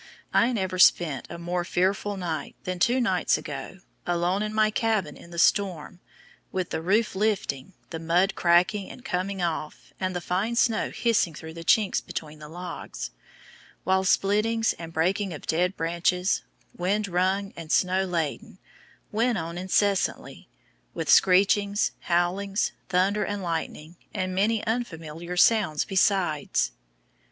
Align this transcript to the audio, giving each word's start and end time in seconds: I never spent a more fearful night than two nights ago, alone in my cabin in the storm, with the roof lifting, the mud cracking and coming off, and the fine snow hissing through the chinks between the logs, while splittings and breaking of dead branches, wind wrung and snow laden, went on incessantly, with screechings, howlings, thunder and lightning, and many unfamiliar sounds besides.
I 0.33 0.51
never 0.51 0.79
spent 0.79 1.27
a 1.29 1.37
more 1.37 1.63
fearful 1.63 2.17
night 2.17 2.55
than 2.63 2.79
two 2.79 2.99
nights 2.99 3.37
ago, 3.37 3.81
alone 4.07 4.41
in 4.41 4.51
my 4.51 4.71
cabin 4.71 5.15
in 5.15 5.29
the 5.29 5.37
storm, 5.37 5.99
with 6.51 6.71
the 6.71 6.81
roof 6.81 7.13
lifting, 7.13 7.73
the 7.91 7.99
mud 7.99 8.33
cracking 8.33 8.89
and 8.89 9.05
coming 9.05 9.43
off, 9.43 9.93
and 9.99 10.15
the 10.15 10.19
fine 10.19 10.55
snow 10.55 10.89
hissing 10.89 11.35
through 11.35 11.53
the 11.53 11.63
chinks 11.63 12.01
between 12.03 12.39
the 12.39 12.49
logs, 12.49 13.11
while 13.83 14.03
splittings 14.03 14.73
and 14.79 14.91
breaking 14.91 15.33
of 15.35 15.45
dead 15.45 15.77
branches, 15.77 16.41
wind 16.75 17.07
wrung 17.07 17.53
and 17.55 17.71
snow 17.71 18.03
laden, 18.03 18.57
went 19.11 19.37
on 19.37 19.55
incessantly, 19.55 20.49
with 20.95 21.11
screechings, 21.11 21.91
howlings, 22.09 22.71
thunder 22.89 23.23
and 23.23 23.43
lightning, 23.43 23.97
and 24.15 24.33
many 24.33 24.65
unfamiliar 24.65 25.37
sounds 25.37 25.85
besides. 25.85 26.71